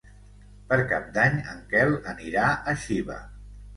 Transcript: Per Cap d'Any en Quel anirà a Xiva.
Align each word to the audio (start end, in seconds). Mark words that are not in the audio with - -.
Per 0.71 0.77
Cap 0.93 1.11
d'Any 1.17 1.37
en 1.53 1.61
Quel 1.75 1.93
anirà 2.15 2.47
a 2.73 2.77
Xiva. 2.87 3.19